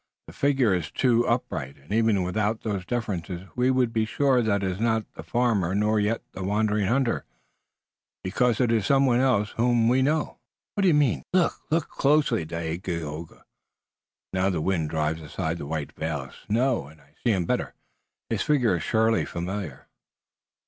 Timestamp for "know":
10.01-10.39